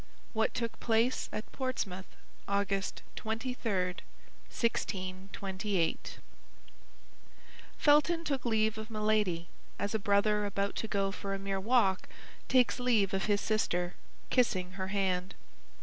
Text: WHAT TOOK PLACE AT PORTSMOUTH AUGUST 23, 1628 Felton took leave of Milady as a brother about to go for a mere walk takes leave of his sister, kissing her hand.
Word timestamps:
WHAT 0.33 0.55
TOOK 0.55 0.79
PLACE 0.79 1.29
AT 1.31 1.51
PORTSMOUTH 1.51 2.07
AUGUST 2.47 3.03
23, 3.17 3.71
1628 4.49 6.17
Felton 7.77 8.23
took 8.23 8.43
leave 8.43 8.79
of 8.79 8.89
Milady 8.89 9.47
as 9.77 9.93
a 9.93 9.99
brother 9.99 10.47
about 10.47 10.75
to 10.77 10.87
go 10.87 11.11
for 11.11 11.35
a 11.35 11.37
mere 11.37 11.59
walk 11.59 12.09
takes 12.47 12.79
leave 12.79 13.13
of 13.13 13.25
his 13.25 13.41
sister, 13.41 13.93
kissing 14.31 14.71
her 14.71 14.87
hand. 14.87 15.35